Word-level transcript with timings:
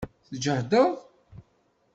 Tǧehdeḍ? 0.27 0.91